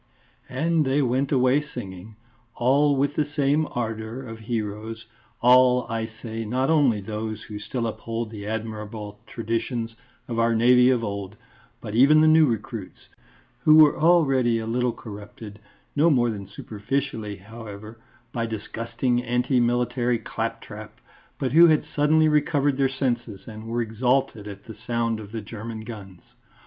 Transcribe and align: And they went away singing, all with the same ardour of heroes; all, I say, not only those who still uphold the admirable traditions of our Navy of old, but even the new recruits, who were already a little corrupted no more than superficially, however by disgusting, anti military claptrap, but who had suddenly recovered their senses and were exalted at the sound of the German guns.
And 0.49 0.83
they 0.83 1.03
went 1.03 1.31
away 1.31 1.61
singing, 1.61 2.15
all 2.55 2.95
with 2.95 3.13
the 3.13 3.23
same 3.35 3.67
ardour 3.69 4.23
of 4.23 4.39
heroes; 4.39 5.05
all, 5.41 5.85
I 5.91 6.07
say, 6.23 6.43
not 6.43 6.71
only 6.71 7.01
those 7.01 7.43
who 7.43 7.59
still 7.59 7.85
uphold 7.85 8.31
the 8.31 8.47
admirable 8.47 9.19
traditions 9.27 9.93
of 10.27 10.39
our 10.39 10.55
Navy 10.55 10.89
of 10.89 11.03
old, 11.03 11.35
but 11.81 11.93
even 11.93 12.19
the 12.21 12.27
new 12.27 12.47
recruits, 12.47 13.09
who 13.59 13.75
were 13.75 13.95
already 13.95 14.57
a 14.57 14.65
little 14.65 14.91
corrupted 14.91 15.59
no 15.95 16.09
more 16.09 16.31
than 16.31 16.47
superficially, 16.47 17.35
however 17.35 17.99
by 18.33 18.47
disgusting, 18.47 19.21
anti 19.23 19.59
military 19.59 20.17
claptrap, 20.17 20.99
but 21.37 21.51
who 21.51 21.67
had 21.67 21.85
suddenly 21.85 22.27
recovered 22.27 22.75
their 22.77 22.89
senses 22.89 23.47
and 23.47 23.67
were 23.67 23.83
exalted 23.83 24.47
at 24.47 24.63
the 24.65 24.73
sound 24.73 25.19
of 25.19 25.31
the 25.31 25.41
German 25.41 25.81
guns. 25.81 26.21